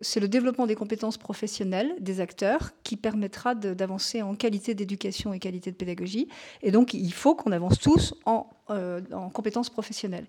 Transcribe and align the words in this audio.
C'est 0.00 0.20
le 0.20 0.28
développement 0.28 0.66
des 0.66 0.76
compétences 0.76 1.18
professionnelles 1.18 1.94
des 1.98 2.20
acteurs 2.20 2.70
qui 2.84 2.96
permettra 2.96 3.54
d'avancer 3.56 4.22
en 4.22 4.36
qualité 4.36 4.74
d'éducation 4.74 5.32
et 5.32 5.40
qualité 5.40 5.72
de 5.72 5.76
pédagogie. 5.76 6.28
Et 6.62 6.70
donc, 6.70 6.94
il 6.94 7.12
faut 7.12 7.34
qu'on 7.34 7.50
avance 7.50 7.80
tous 7.80 8.14
en, 8.24 8.48
euh, 8.70 9.00
en 9.12 9.30
compétences 9.30 9.70
professionnelles. 9.70 10.26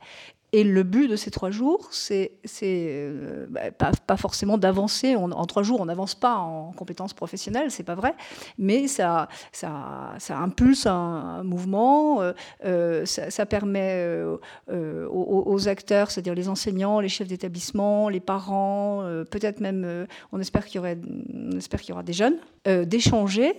Et 0.53 0.63
le 0.63 0.83
but 0.83 1.09
de 1.09 1.15
ces 1.15 1.29
trois 1.29 1.51
jours, 1.51 1.89
c'est 1.91 2.31
euh, 2.63 3.45
bah, 3.49 3.91
pas, 4.07 4.17
forcément 4.17 4.57
d'avancer. 4.57 5.15
En 5.15 5.45
trois 5.45 5.61
jours, 5.61 5.81
on 5.81 5.85
n'avance 5.85 6.15
pas 6.15 6.35
en 6.35 6.71
compétences 6.71 7.13
professionnelles, 7.13 7.69
c'est 7.69 7.83
pas 7.83 7.95
vrai, 7.95 8.15
mais 8.57 8.87
ça, 8.87 9.27
ça, 9.51 10.13
ça 10.17 10.37
impulse 10.37 10.85
un, 10.85 11.43
mouvement, 11.43 12.21
euh, 12.65 13.05
ça, 13.05 13.45
permet 13.45 14.23
aux, 14.69 15.67
acteurs, 15.67 16.09
c'est-à-dire 16.09 16.33
les 16.33 16.47
enseignants, 16.47 16.99
les 16.99 17.09
chefs 17.09 17.27
d'établissement, 17.27 18.09
les 18.09 18.21
parents, 18.21 19.03
peut-être 19.29 19.59
même, 19.59 20.07
on 20.31 20.39
espère 20.39 20.65
qu'il 20.65 20.77
y, 20.77 20.79
aurait, 20.79 20.97
on 21.33 21.57
espère 21.57 21.81
qu'il 21.81 21.89
y 21.89 21.93
aura 21.93 22.03
des 22.03 22.13
jeunes, 22.13 22.37
d'échanger 22.65 23.53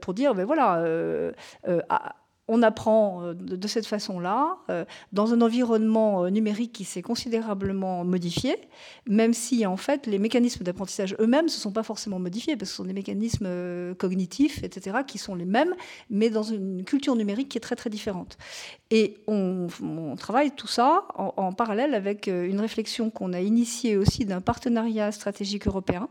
pour 0.00 0.14
dire, 0.14 0.34
ben 0.34 0.44
voilà, 0.44 0.82
on 2.46 2.62
apprend 2.62 3.22
euh, 3.22 3.34
de 3.34 3.68
cette 3.68 3.86
façon-là, 3.86 4.58
euh, 4.70 4.84
dans 5.12 5.32
un 5.32 5.40
environnement 5.40 6.24
euh, 6.24 6.28
numérique 6.28 6.72
qui 6.72 6.84
s'est 6.84 7.02
considérablement 7.02 8.04
modifié, 8.04 8.56
même 9.06 9.32
si 9.32 9.64
en 9.64 9.76
fait 9.76 10.06
les 10.06 10.18
mécanismes 10.18 10.62
d'apprentissage 10.62 11.16
eux-mêmes 11.20 11.46
ne 11.46 11.50
se 11.50 11.58
sont 11.58 11.72
pas 11.72 11.82
forcément 11.82 12.18
modifiés, 12.18 12.56
parce 12.56 12.70
que 12.70 12.72
ce 12.72 12.76
sont 12.76 12.84
des 12.84 12.92
mécanismes 12.92 13.94
cognitifs, 13.98 14.62
etc., 14.62 14.98
qui 15.06 15.18
sont 15.18 15.34
les 15.34 15.44
mêmes, 15.44 15.74
mais 16.10 16.30
dans 16.30 16.42
une 16.42 16.84
culture 16.84 17.16
numérique 17.16 17.48
qui 17.48 17.58
est 17.58 17.62
très 17.62 17.76
très 17.76 17.90
différente. 17.90 18.36
Et 18.90 19.18
on, 19.26 19.68
travaille 20.18 20.52
tout 20.52 20.66
ça 20.66 21.04
en, 21.16 21.32
en, 21.36 21.52
parallèle 21.52 21.94
avec 21.94 22.28
une 22.28 22.60
réflexion 22.60 23.10
qu'on 23.10 23.32
a 23.32 23.40
initiée 23.40 23.96
aussi 23.96 24.24
d'un 24.24 24.40
partenariat 24.40 25.10
stratégique 25.12 25.66
européen 25.66 26.08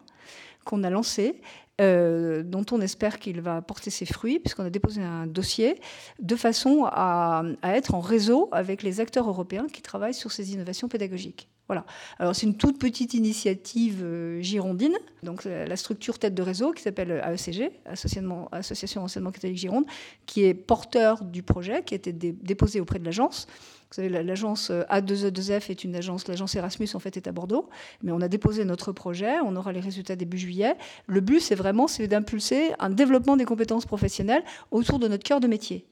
qu'on 0.66 0.84
a 0.84 0.90
lancé 0.90 1.42
euh, 1.82 2.44
dont 2.44 2.66
on 2.72 2.82
espère 2.82 3.18
qu'il 3.18 3.42
va 3.42 3.61
porter 3.64 3.89
ses 3.89 4.06
fruits, 4.06 4.39
puisqu'on 4.39 4.64
a 4.64 4.70
déposé 4.70 5.02
un 5.02 5.25
dossier, 5.25 5.80
de 6.20 6.36
façon 6.36 6.86
à, 6.86 7.44
être 7.64 7.95
en 7.95 8.00
réseau 8.00 8.48
avec 8.52 8.84
les 8.84 9.00
acteurs 9.00 9.28
européens 9.28 9.66
qui 9.72 9.81
travaillent 9.81 10.14
sur 10.14 10.31
ces 10.31 10.53
innovations 10.53 10.88
pédagogiques. 10.88 11.50
Voilà. 11.67 11.86
Alors 12.20 12.36
c'est 12.36 12.45
une 12.45 12.58
toute 12.58 12.78
petite 12.78 13.16
initiative 13.16 14.02
euh, 14.03 14.42
girondine, 14.42 14.95
donc 15.23 15.45
la 15.45 15.75
structure 15.75 16.20
tête 16.20 16.36
de 16.36 16.44
réseau 16.44 16.73
qui 16.73 16.83
s'appelle 16.83 17.23
AECG, 17.25 17.72
Association 17.86 19.02
Enseignement 19.02 19.31
catholique 19.31 19.58
Gironde, 19.58 19.86
qui 20.28 20.44
est 20.44 20.53
porteur 20.53 21.23
du 21.23 21.42
projet, 21.42 21.81
qui 21.83 21.95
a 21.95 21.98
été 21.98 22.11
déposé 22.11 22.81
auprès 22.81 23.00
de 23.00 23.05
l'agence. 23.05 23.48
Vous 23.94 24.02
savez, 24.02 24.09
l'agence 24.09 24.72
A2E2F 24.72 25.69
est 25.69 25.83
une 25.83 25.95
agence, 25.95 26.27
l'agence 26.27 26.55
Erasmus 26.55 26.89
en 26.95 26.99
fait 26.99 27.16
est 27.16 27.27
à 27.27 27.31
Bordeaux, 27.31 27.69
mais 28.02 28.11
on 28.11 28.22
a 28.22 28.27
déposé 28.27 28.66
notre 28.66 28.91
projet, 28.91 29.36
on 29.45 29.55
aura 29.55 29.72
les 29.72 29.81
résultats 29.81 30.16
début 30.16 30.39
juillet. 30.39 30.75
Le 31.05 31.22
but, 31.22 31.39
c'est 31.39 31.53
vraiment 31.53 31.88
c'est 31.88 32.08
d'impulser 32.08 32.71
un 32.80 32.89
développement 32.89 33.38
des 33.38 33.45
compétences 33.45 33.86
professionnelles 33.86 34.44
autour 34.71 34.97
de 34.97 35.08
notre 35.08 35.23
cœur 35.23 35.39
de 35.39 35.45
métier. 35.45 35.86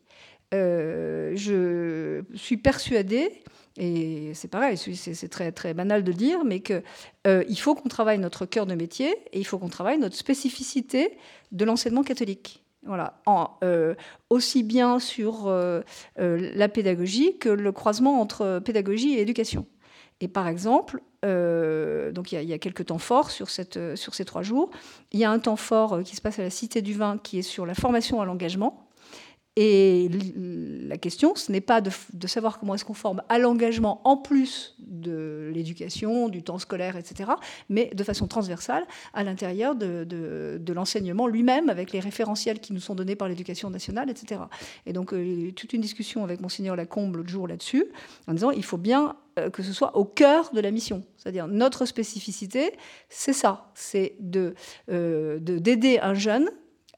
Euh, 0.56 1.34
je 1.36 2.24
suis 2.36 2.58
persuadée, 2.58 3.44
et 3.78 4.32
c'est 4.34 4.48
pareil, 4.48 4.78
c'est 4.78 5.30
très, 5.30 5.52
très 5.52 5.76
banal 5.76 6.04
de 6.04 6.10
le 6.10 6.18
dire, 6.18 6.44
mais 6.44 6.62
qu'il 6.62 6.82
euh, 7.28 7.56
faut 7.56 7.76
qu'on 7.76 7.88
travaille 7.88 8.18
notre 8.18 8.48
cœur 8.48 8.66
de 8.66 8.74
métier 8.74 9.16
et 9.32 9.38
il 9.38 9.46
faut 9.46 9.60
qu'on 9.60 9.70
travaille 9.70 10.00
notre 10.00 10.16
spécificité 10.16 11.20
de 11.52 11.66
l'enseignement 11.66 12.02
catholique. 12.02 12.61
Voilà, 12.84 13.22
euh, 13.64 13.94
aussi 14.32 14.64
bien 14.64 14.98
sur 14.98 15.48
euh, 15.48 15.82
euh, 16.20 16.50
la 16.56 16.68
pédagogie 16.68 17.38
que 17.38 17.50
le 17.50 17.72
croisement 17.72 18.20
entre 18.20 18.60
pédagogie 18.66 19.14
et 19.14 19.22
éducation. 19.22 19.68
Et 20.20 20.28
par 20.28 20.48
exemple, 20.48 21.02
donc 21.24 22.32
il 22.32 22.44
y, 22.44 22.54
a 22.54 22.58
quelques 22.58 22.88
temps 22.88 22.98
forts 22.98 23.30
sur, 23.32 23.50
ces 23.50 24.26
trois 24.26 24.42
jours. 24.42 24.72
Il 25.12 25.20
y 25.20 25.24
a 25.24 25.32
un 25.32 25.40
temps 25.40 25.56
fort 25.56 26.02
qui 26.04 26.16
se 26.16 26.22
passe 26.22 26.40
à 26.40 26.44
la 26.44 26.50
Cité 26.50 26.82
du 26.82 26.94
Vin 26.94 27.18
qui 27.18 27.40
est 27.40 27.44
sur 27.44 27.66
la 27.66 27.74
formation 27.74 28.22
à 28.22 28.26
l'engagement. 28.26 28.88
Et 29.58 30.10
la 30.88 30.98
question, 30.98 31.36
ce 31.36 31.52
n'est 31.52 31.60
pas 31.60 31.82
de, 31.82 31.92
savoir 32.26 32.58
comment 32.58 32.76
est-ce 32.76 32.86
qu'on 32.86 32.94
forme 32.94 33.22
à 33.28 33.38
l'engagement 33.38 34.00
en 34.06 34.16
plus 34.16 34.76
de 34.80 35.52
l'éducation, 35.54 36.30
du 36.30 36.42
temps 36.42 36.58
scolaire, 36.58 36.96
etc., 36.96 37.32
mais 37.68 37.92
de 37.94 38.04
façon 38.06 38.28
transversale 38.28 38.86
à 39.14 39.26
l'intérieur 39.26 39.76
de, 39.76 40.72
l'enseignement 40.74 41.28
lui-même, 41.28 41.70
avec 41.70 41.92
les 41.92 42.00
référentiels 42.00 42.62
qui 42.62 42.72
nous 42.72 42.80
sont 42.80 42.96
donnés 42.96 43.18
par 43.18 43.28
l'éducation 43.28 43.70
nationale, 43.70 44.10
etc. 44.10 44.40
Et 44.86 44.94
donc, 44.94 45.14
euh, 45.14 45.52
toute 45.52 45.74
une 45.74 45.82
discussion 45.82 46.24
avec 46.24 46.40
Monseigneur 46.40 46.78
Lacombe 46.78 47.18
l'autre 47.18 47.30
jour 47.30 47.46
là-dessus, 47.46 47.86
en 48.28 48.34
disant 48.34 48.52
il 48.52 48.64
faut 48.64 48.78
bien 48.78 49.18
euh, 49.38 49.50
que 49.50 49.64
ce 49.64 49.74
soit 49.74 49.98
au 49.98 50.06
cœur 50.06 50.52
de 50.54 50.62
la 50.62 50.72
mission. 50.72 51.04
C'est-à-dire, 51.18 51.50
notre 51.50 51.86
spécificité, 51.86 52.72
c'est 53.10 53.34
ça, 53.34 53.70
c'est 53.76 54.16
euh, 54.90 55.40
d'aider 55.40 56.00
un 56.00 56.14
jeune 56.14 56.50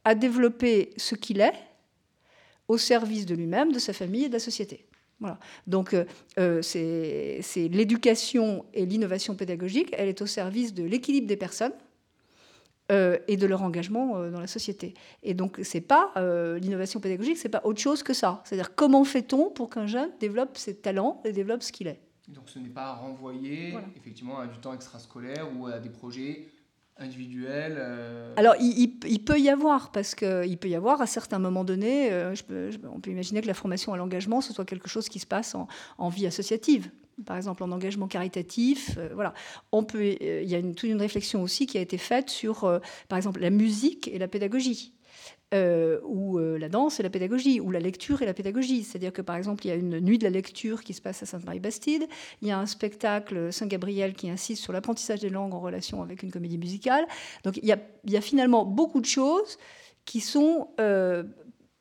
à 0.05 0.13
développer 0.13 0.91
ce 0.97 1.15
qu'il 1.15 1.41
est, 1.41 1.53
au 2.73 2.77
service 2.77 3.25
de 3.25 3.35
lui-même, 3.35 3.71
de 3.71 3.79
sa 3.79 3.93
famille 3.93 4.25
et 4.25 4.27
de 4.29 4.33
la 4.33 4.39
société. 4.39 4.85
Voilà. 5.19 5.37
Donc 5.67 5.93
euh, 5.93 6.05
euh, 6.39 6.61
c'est 6.61 7.67
l'éducation 7.69 8.65
et 8.73 8.85
l'innovation 8.85 9.35
pédagogique, 9.35 9.89
elle 9.93 10.09
est 10.09 10.21
au 10.21 10.25
service 10.25 10.73
de 10.73 10.83
l'équilibre 10.83 11.27
des 11.27 11.37
personnes 11.37 11.71
euh, 12.91 13.17
et 13.27 13.37
de 13.37 13.45
leur 13.45 13.61
engagement 13.61 14.29
dans 14.29 14.39
la 14.39 14.47
société. 14.47 14.95
Et 15.21 15.33
donc 15.33 15.59
c'est 15.63 15.81
pas 15.81 16.11
l'innovation 16.61 16.99
pédagogique, 16.99 17.37
c'est 17.37 17.47
pas 17.47 17.61
autre 17.63 17.79
chose 17.79 18.01
que 18.01 18.13
ça. 18.13 18.41
C'est-à-dire 18.43 18.75
comment 18.75 19.03
fait-on 19.03 19.51
pour 19.51 19.69
qu'un 19.69 19.87
jeune 19.87 20.09
développe 20.19 20.57
ses 20.57 20.75
talents 20.75 21.21
et 21.23 21.31
développe 21.31 21.61
ce 21.63 21.71
qu'il 21.71 21.87
est? 21.87 21.99
Donc 22.27 22.49
ce 22.49 22.57
n'est 22.57 22.69
pas 22.69 22.93
renvoyer 22.93 23.75
effectivement 23.95 24.39
à 24.39 24.47
du 24.47 24.57
temps 24.57 24.73
extrascolaire 24.73 25.47
ou 25.55 25.67
à 25.67 25.79
des 25.79 25.89
projets 25.89 26.47
individuel 26.97 27.75
euh, 27.77 28.33
Alors, 28.37 28.55
il, 28.59 29.23
peut 29.25 29.39
y 29.39 29.49
avoir, 29.49 29.91
parce 29.91 30.15
qu'il 30.15 30.57
peut 30.57 30.69
y 30.69 30.75
avoir 30.75 31.01
à 31.01 31.07
certains 31.07 31.39
moments 31.39 31.63
donnés, 31.63 32.11
euh, 32.11 32.33
on 32.91 32.99
peut 32.99 33.11
imaginer 33.11 33.41
que 33.41 33.47
la 33.47 33.53
formation 33.53 33.93
à 33.93 33.97
l'engagement, 33.97 34.41
ce 34.41 34.53
soit 34.53 34.65
quelque 34.65 34.87
chose 34.87 35.09
qui 35.09 35.19
se 35.19 35.25
passe 35.25 35.55
en, 35.55 36.09
vie 36.09 36.27
associative. 36.27 36.89
Par 37.25 37.37
exemple, 37.37 37.63
en 37.63 37.71
engagement 37.71 38.07
caritatif, 38.07 38.97
euh, 38.97 39.09
voilà. 39.13 39.33
On 39.71 39.83
peut, 39.83 40.03
il 40.03 40.49
y 40.49 40.55
a 40.55 40.61
toute 40.61 40.83
une 40.83 40.99
réflexion 40.99 41.43
aussi 41.43 41.65
qui 41.67 41.77
a 41.77 41.81
été 41.81 41.97
faite 41.97 42.29
sur, 42.29 42.81
par 43.07 43.17
exemple, 43.17 43.39
la 43.39 43.49
musique 43.49 44.07
et 44.07 44.17
la 44.17 44.27
pédagogie. 44.27 44.93
Euh, 45.53 45.99
ou 46.03 46.39
euh, 46.39 46.57
la 46.57 46.67
danse 46.67 46.99
et 46.99 47.03
la 47.03 47.11
pédagogie, 47.11 47.59
ou 47.59 47.69
la 47.69 47.79
lecture 47.79 48.23
et 48.23 48.25
la 48.25 48.33
pédagogie. 48.33 48.83
C'est-à-dire 48.83 49.13
que, 49.13 49.21
par 49.21 49.35
exemple, 49.35 49.63
il 49.65 49.69
y 49.69 49.71
a 49.71 49.75
une 49.75 49.99
nuit 49.99 50.17
de 50.17 50.23
la 50.23 50.31
lecture 50.31 50.83
qui 50.83 50.95
se 50.95 51.01
passe 51.01 51.21
à 51.21 51.27
Sainte-Marie-Bastide, 51.27 52.07
il 52.41 52.47
y 52.47 52.51
a 52.51 52.57
un 52.57 52.65
spectacle 52.65 53.53
Saint-Gabriel 53.53 54.13
qui 54.13 54.31
insiste 54.31 54.63
sur 54.63 54.73
l'apprentissage 54.73 55.19
des 55.19 55.29
langues 55.29 55.53
en 55.53 55.59
relation 55.59 56.01
avec 56.01 56.23
une 56.23 56.31
comédie 56.31 56.57
musicale. 56.57 57.05
Donc 57.43 57.57
il 57.57 57.65
y 57.65 58.17
a, 58.17 58.21
finalement 58.21 58.65
beaucoup 58.65 58.99
de 58.99 59.05
choses 59.05 59.59
qui 60.05 60.21
sont... 60.21 60.69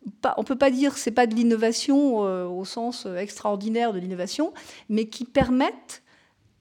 Euh, 0.07 0.11
pas, 0.21 0.35
on 0.37 0.45
peut 0.45 0.57
pas 0.57 0.71
dire 0.71 0.95
que 0.95 1.01
ce 1.01 1.11
n'est 1.11 1.15
pas 1.15 1.27
de 1.27 1.35
l'innovation 1.35 2.19
au 2.19 2.65
sens 2.65 3.07
extraordinaire 3.07 3.93
de 3.93 3.99
l'innovation, 3.99 4.53
mais 4.89 5.07
qui 5.07 5.25
permettent 5.25 6.03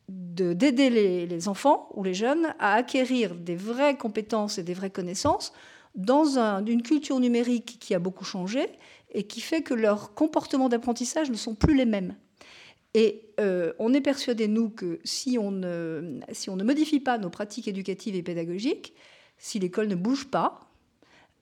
d'aider 0.09 0.89
les, 0.89 1.25
les 1.25 1.47
enfants 1.47 1.89
ou 1.93 2.03
les 2.03 2.13
jeunes 2.13 2.53
à 2.59 2.73
acquérir 2.73 3.35
des 3.35 3.55
vraies 3.55 3.97
compétences 3.97 4.57
et 4.57 4.63
des 4.63 4.73
vraies 4.73 4.89
connaissances 4.89 5.53
dans 5.95 6.37
une 6.65 6.83
culture 6.83 7.19
numérique 7.19 7.77
qui 7.79 7.93
a 7.93 7.99
beaucoup 7.99 8.23
changé 8.23 8.67
et 9.13 9.23
qui 9.23 9.41
fait 9.41 9.61
que 9.61 9.73
leurs 9.73 10.13
comportements 10.13 10.69
d'apprentissage 10.69 11.29
ne 11.29 11.35
sont 11.35 11.55
plus 11.55 11.75
les 11.75 11.85
mêmes. 11.85 12.15
Et 12.93 13.29
euh, 13.39 13.73
on 13.79 13.93
est 13.93 14.01
persuadé, 14.01 14.47
nous, 14.47 14.69
que 14.69 14.99
si 15.03 15.37
on, 15.37 15.51
ne, 15.51 16.19
si 16.33 16.49
on 16.49 16.55
ne 16.55 16.63
modifie 16.63 16.99
pas 16.99 17.17
nos 17.17 17.29
pratiques 17.29 17.67
éducatives 17.67 18.15
et 18.15 18.23
pédagogiques, 18.23 18.93
si 19.37 19.59
l'école 19.59 19.87
ne 19.87 19.95
bouge 19.95 20.29
pas, 20.29 20.70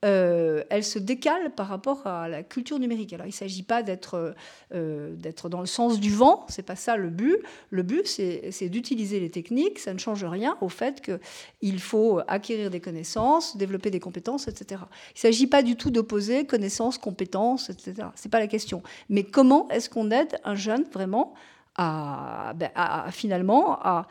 euh, 0.06 0.64
elle 0.70 0.84
se 0.84 0.98
décale 0.98 1.54
par 1.56 1.68
rapport 1.68 2.08
à 2.08 2.30
la 2.30 2.42
culture 2.42 2.80
numérique. 2.80 3.12
Alors 3.12 3.26
il 3.26 3.32
ne 3.32 3.34
s'agit 3.34 3.64
pas 3.64 3.84
d'être 3.84 4.34
euh, 4.74 5.14
d'être 5.16 5.50
dans 5.50 5.60
le 5.60 5.66
sens 5.66 6.00
du 6.00 6.12
vent, 6.12 6.46
c'est 6.48 6.64
pas 6.64 6.78
ça 6.78 6.96
le 6.96 7.10
but. 7.10 7.38
Le 7.70 7.84
but, 7.84 8.08
c'est 8.08 8.70
d'utiliser 8.70 9.20
les 9.20 9.30
techniques, 9.30 9.80
ça 9.80 9.94
ne 9.94 10.00
change 10.00 10.24
rien 10.24 10.58
au 10.62 10.70
fait 10.70 11.02
qu'il 11.02 11.80
faut 11.82 12.22
acquérir 12.28 12.70
des 12.70 12.79
connaissances, 12.79 13.58
développer 13.58 13.91
des 13.91 14.00
compétences, 14.00 14.47
etc. 14.47 14.82
Il 15.09 15.18
ne 15.18 15.20
s'agit 15.20 15.47
pas 15.47 15.64
du 15.64 15.76
tout 15.76 15.91
d'opposer 15.91 16.46
connaissances, 16.46 16.97
compétences, 16.97 17.70
etc. 17.70 18.08
Ce 18.16 18.28
n'est 18.28 18.32
pas 18.32 18.40
la 18.40 18.47
question. 18.47 18.82
Mais 19.09 19.23
comment 19.23 19.68
est-ce 19.70 19.90
qu'on 19.90 20.12
aide 20.12 20.40
un 20.46 20.56
jeune 20.56 20.84
vraiment 20.94 21.34
à, 21.76 22.53
ben, 22.56 22.70
à 22.76 23.12
finalement 23.12 23.79
à 23.82 24.00
euh, 24.00 24.03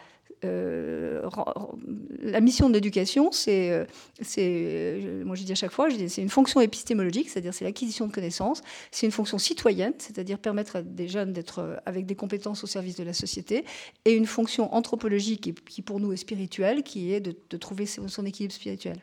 la 0.43 2.41
mission 2.41 2.69
de 2.69 2.75
l'éducation, 2.75 3.33
c'est, 3.33 3.71
euh, 3.71 3.85
euh, 4.39 5.25
moi 5.25 5.37
je 5.37 5.43
dis 5.43 5.53
à 5.53 5.55
chaque 5.55 5.73
fois, 5.73 5.89
c'est 5.91 6.23
une 6.23 6.29
fonction 6.29 6.61
épistémologique, 6.61 7.29
c'est-à-dire 7.29 7.55
c'est 7.55 7.65
l'acquisition 7.65 8.07
de 8.07 8.13
connaissances, 8.13 8.63
c'est 8.91 9.07
une 9.07 9.13
fonction 9.13 9.39
citoyenne, 9.39 9.95
c'est-à-dire 9.99 10.39
permettre 10.39 10.77
à 10.77 10.83
des 10.83 11.09
jeunes 11.09 11.33
d'être 11.33 11.81
avec 11.87 12.07
des 12.07 12.15
compétences 12.15 12.65
au 12.65 12.67
service 12.67 12.97
de 12.97 13.05
la 13.05 13.13
société, 13.13 13.65
et 14.05 14.15
une 14.15 14.27
fonction 14.27 14.75
anthropologique 14.75 15.65
qui 15.65 15.83
pour 15.83 16.01
nous 16.01 16.13
est 16.13 16.17
spirituelle, 16.17 16.83
qui 16.83 17.13
est 17.13 17.21
de, 17.21 17.57
trouver 17.57 17.87
son 17.87 18.25
équilibre 18.25 18.55
spirituel. 18.55 18.99